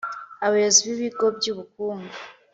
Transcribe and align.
abayobozi 0.45 0.79
b’ibigo 0.87 1.25
by’ubukungu 1.37 2.15